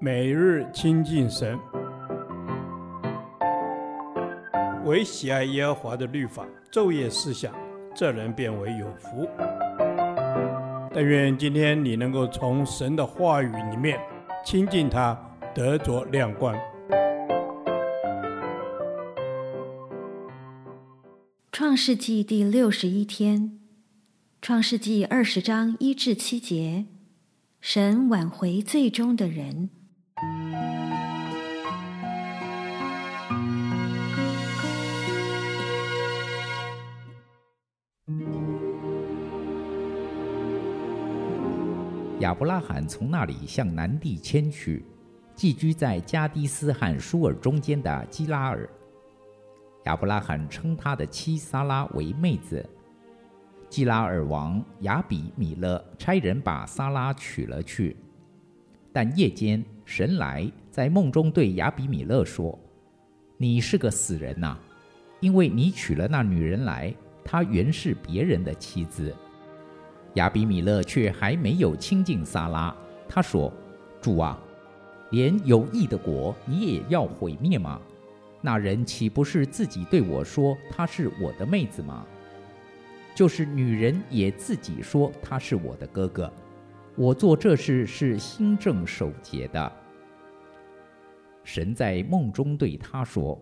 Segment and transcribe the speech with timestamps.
[0.00, 1.58] 每日亲近神，
[4.84, 7.54] 唯喜爱耶和华的律法，昼夜思想，
[7.94, 9.28] 这人便为有福。
[10.92, 13.98] 但愿今天你能够从神的话语里面
[14.44, 15.18] 亲近他，
[15.54, 16.54] 得着亮光。
[21.50, 23.58] 创世纪第六十一天，
[24.42, 26.84] 创世纪二十章一至七节，
[27.66, 29.70] 神挽回罪中的人。
[42.20, 44.84] 亚伯拉罕从那里向南地迁去，
[45.34, 48.68] 寄居在加迪斯和舒尔中间的基拉尔。
[49.86, 52.62] 亚伯拉罕称他的妻撒拉为妹子。
[53.68, 57.96] 基拉尔王亚比米勒差人把萨拉娶了去，
[58.92, 62.58] 但夜间神来在梦中对亚比米勒说
[63.36, 64.56] ：“你是个死人呐，
[65.20, 69.14] 因为你娶了那女人来，她原是别人的妻子。”
[70.14, 72.74] 亚比米勒却还没有亲近萨拉，
[73.08, 73.52] 他说
[74.00, 74.38] ：“主啊，
[75.10, 77.80] 连有益的国你也要毁灭吗？”
[78.40, 82.06] 那人岂不是自己对我说她是我的妹子吗？
[83.14, 86.30] 就是女人也自己说他是我的哥哥。
[86.96, 89.72] 我做这事是心正守节的。
[91.44, 93.40] 神在梦中对他说：“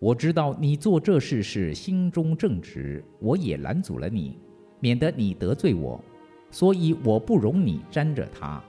[0.00, 4.38] 我知道你做这事是心中正直，我也拦阻了你，
[4.80, 6.02] 免得你得罪我，
[6.50, 8.62] 所以我不容你沾着他。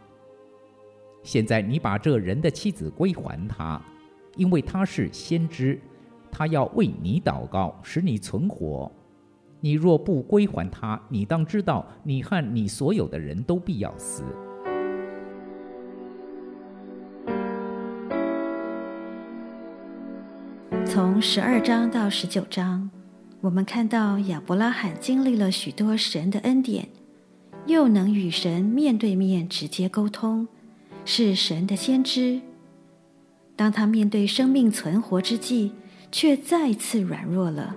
[1.23, 3.81] 现在你把这人的妻子归还他。”
[4.35, 5.79] 因为他是先知，
[6.29, 8.91] 他要为你祷告，使你存活。
[9.65, 14.23] 你若不归还他，你当知道，你和你所有的人都必要死。
[20.85, 22.91] 从十二章到十九章，
[23.41, 26.87] 我们看到亚伯拉罕经历了许多神的恩典，
[27.65, 30.47] 又能与神面对面直接沟通，
[31.05, 32.39] 是神的先知。
[33.55, 35.71] 当他面对生命存活之际，
[36.11, 37.75] 却再次软弱了。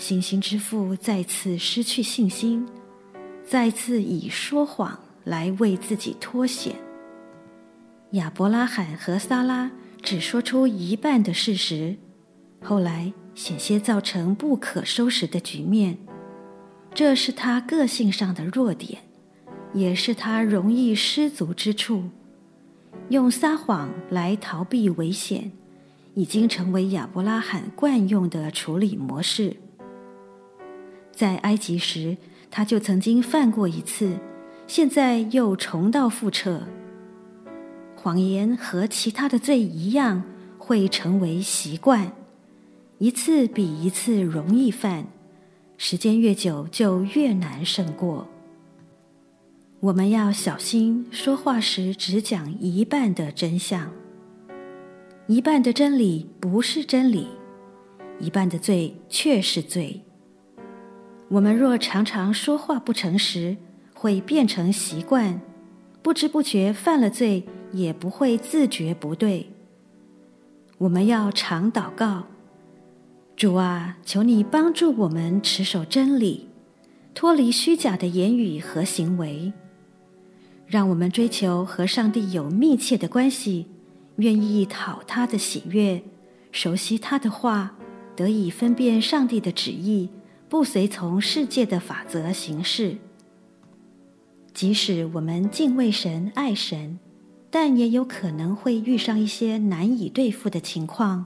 [0.00, 2.66] 信心之父再次失去信心，
[3.46, 6.74] 再次以说谎来为自己脱险。
[8.12, 11.96] 亚伯拉罕和撒拉只说出一半的事实，
[12.62, 15.98] 后来险些造成不可收拾的局面。
[16.94, 19.02] 这是他个性上的弱点，
[19.74, 22.04] 也是他容易失足之处。
[23.10, 25.52] 用撒谎来逃避危险，
[26.14, 29.54] 已经成为亚伯拉罕惯用的处理模式。
[31.20, 32.16] 在埃及时，
[32.50, 34.16] 他就曾经犯过一次，
[34.66, 36.66] 现在又重蹈覆辙。
[37.94, 40.22] 谎言和其他的罪一样，
[40.56, 42.10] 会成为习惯，
[42.96, 45.08] 一次比一次容易犯，
[45.76, 48.26] 时间越久就越难胜过。
[49.80, 53.92] 我们要小心说话时只讲一半的真相，
[55.26, 57.28] 一半的真理不是真理，
[58.18, 60.00] 一半的罪却是罪。
[61.30, 63.56] 我们若常常说话不诚实，
[63.94, 65.40] 会变成习惯，
[66.02, 69.48] 不知不觉犯了罪，也不会自觉不对。
[70.78, 72.24] 我们要常祷告，
[73.36, 76.48] 主啊，求你帮助我们持守真理，
[77.14, 79.52] 脱离虚假的言语和行为。
[80.66, 83.66] 让我们追求和上帝有密切的关系，
[84.16, 86.02] 愿意讨他的喜悦，
[86.50, 87.76] 熟悉他的话，
[88.16, 90.08] 得以分辨上帝的旨意，
[90.50, 92.96] 不随从世界的法则行事。
[94.52, 96.98] 即使我们敬畏神、爱神，
[97.50, 101.24] 但也有可能会遇上一些难以对付的情况，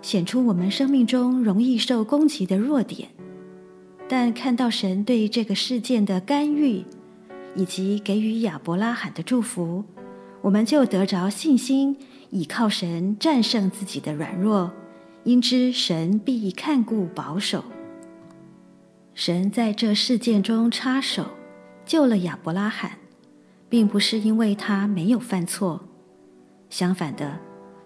[0.00, 3.10] 显出我们生命中容易受攻击的弱点。
[4.08, 6.82] 但看到神对这个事件的干预，
[7.54, 9.84] 以及给予亚伯拉罕的祝福，
[10.40, 11.94] 我们就得着信心，
[12.30, 14.72] 倚靠神战胜自己的软弱，
[15.24, 17.62] 因知神必看顾保守。
[19.14, 21.26] 神在这事件中插手，
[21.84, 22.92] 救了亚伯拉罕，
[23.68, 25.86] 并不是因为他没有犯错，
[26.70, 27.38] 相反的，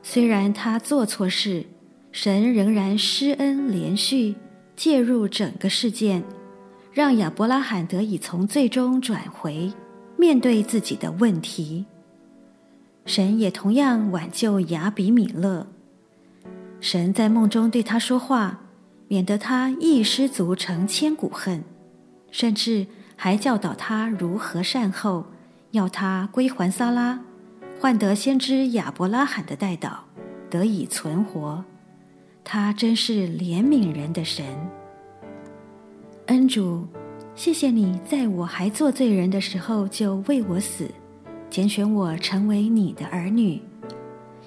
[0.03, 1.67] 虽然他做错事，
[2.13, 4.37] 神仍然施恩连续，
[4.77, 6.23] 介入整个事件。
[6.93, 9.71] 让亚伯拉罕得以从罪中转回，
[10.17, 11.85] 面对自己的问题。
[13.05, 15.67] 神也同样挽救亚比米勒。
[16.81, 18.61] 神在梦中对他说话，
[19.09, 21.63] 免得他一失足成千古恨，
[22.31, 25.27] 甚至还教导他如何善后，
[25.71, 27.21] 要他归还撒拉，
[27.81, 29.99] 换得先知亚伯拉罕的代祷，
[30.51, 31.65] 得以存活。
[32.43, 34.45] 他真是怜悯人的神。
[36.27, 36.87] 恩主，
[37.35, 40.91] 谢谢你在我还做罪人的时候就为我死，
[41.49, 43.63] 拣选我成为你的儿女。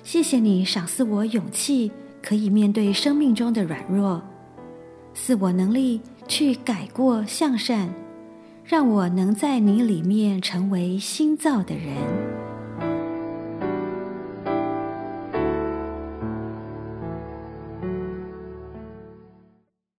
[0.04, 1.92] 谢谢你赏赐我勇气，
[2.22, 4.22] 可以面对生命中的软弱，
[5.22, 6.00] 赐我能力
[6.30, 7.94] 去改过向善，
[8.64, 11.98] 让我能在你里面成为新造的人。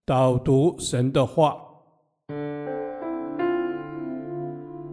[0.07, 1.59] 导读神的话，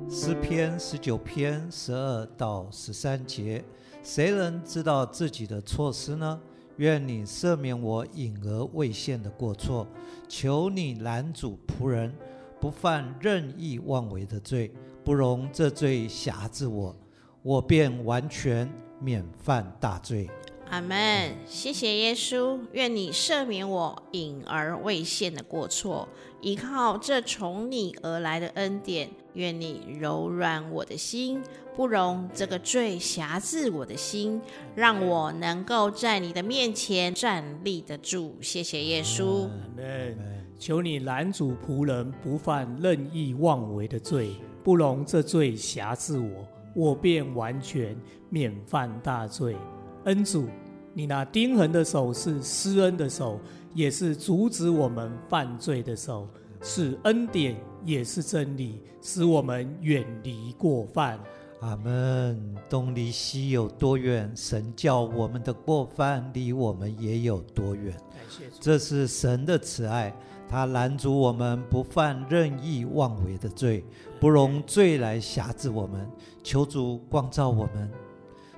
[0.10, 3.64] 诗篇十九篇十二到十三节。
[4.04, 6.40] 谁能知道自己的措施呢？
[6.78, 9.88] 愿你赦免我隐而未现的过错，
[10.28, 12.14] 求你拦阻仆人
[12.60, 14.72] 不犯任意妄为的罪，
[15.04, 16.96] 不容这罪辖制我，
[17.42, 20.30] 我便完全免犯大罪。
[20.70, 21.36] 阿门。
[21.46, 26.08] 谢谢耶稣，愿你赦免我隐而未现的过错，
[26.42, 31.42] 依靠这从你而来的恩典，愿你柔软我的心。
[31.76, 34.42] 不容这个罪辖制我的心，
[34.76, 38.36] 让我能够在你的面前站立得住。
[38.42, 39.44] 谢谢耶稣。
[39.44, 40.18] 阿门。
[40.60, 44.32] 求你拦阻仆人不犯任意妄为的罪，
[44.64, 47.96] 不容这罪辖制我，我便完全
[48.32, 49.56] 免犯大罪。
[50.08, 50.48] 恩主，
[50.94, 53.40] 你那钉痕的手是施恩的手，
[53.74, 56.26] 也是阻止我们犯罪的手，
[56.62, 61.20] 是恩典，也是真理，使我们远离过犯。
[61.60, 62.56] 阿门。
[62.70, 67.94] 东离西有多远，神叫我们的过犯离我们也有多远。
[68.62, 70.14] 这是神的慈爱，
[70.48, 73.84] 他拦阻我们不犯任意妄为的罪，
[74.22, 76.10] 不容罪来辖制我们。
[76.44, 77.92] 求主光照我们，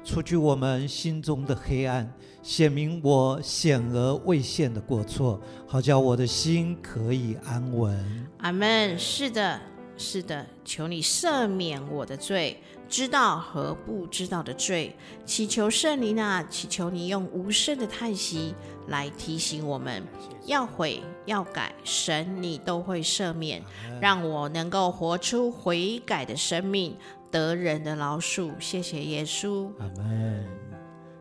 [0.03, 2.11] 除去我们心中的黑暗，
[2.41, 8.27] 显明我显而未现的过错，好叫我的心可以安稳。
[8.39, 8.97] 阿门。
[8.97, 9.59] 是的。
[10.01, 12.57] 是的，求你赦免我的罪，
[12.87, 14.95] 知道和不知道的罪。
[15.25, 18.55] 祈求圣灵啊，祈求你用无声的叹息
[18.87, 20.01] 来提醒我们，
[20.45, 23.61] 要悔要改，神你都会赦免，
[23.99, 26.95] 让我能够活出悔改的生命，
[27.31, 28.51] 得人的饶恕。
[28.59, 29.69] 谢谢耶稣。
[29.79, 30.45] 阿门。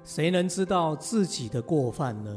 [0.04, 2.36] 谁能知道自己的过犯呢？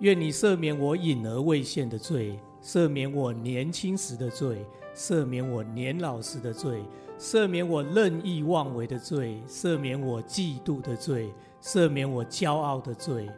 [0.00, 4.64] 愿你赦免我隐而未现的罪，赦免我年轻时的罪。
[4.96, 6.84] 赦免我年老时的罪，
[7.18, 13.28] 赦免我任意妄为的罪，赦免我嫉妒的罪，赦免我骄傲的罪。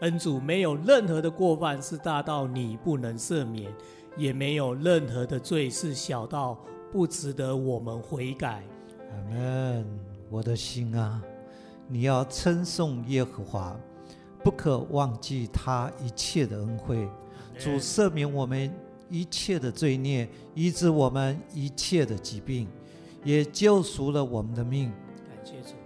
[0.00, 3.70] 恩主，没有任何的过犯是大到你不能赦免，
[4.16, 6.58] 也没有任何的罪是小到
[6.90, 8.64] 不值得我们悔改。
[9.16, 9.84] 阿门。
[10.30, 11.22] 我的心啊，
[11.88, 13.76] 你要称颂耶和华，
[14.44, 17.08] 不可忘记他一切的恩惠。
[17.58, 18.70] 主赦免我们。
[19.08, 22.66] 一切的罪孽，医治我们一切的疾病，
[23.22, 24.92] 也救赎了我们的命，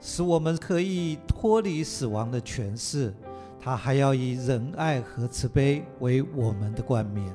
[0.00, 3.12] 使我们可以脱离死亡的权势。
[3.60, 7.30] 他还要以仁爱和慈悲为我们的冠冕。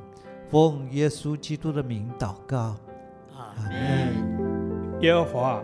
[0.50, 2.76] 奉耶稣基督的名祷告，
[3.38, 5.00] 阿门。
[5.02, 5.64] 耶和华，